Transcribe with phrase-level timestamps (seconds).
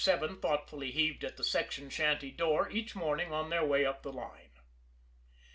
[0.03, 4.11] 7 thoughtfully heaved at the section shanty door each morning on their way up the
[4.11, 4.49] line.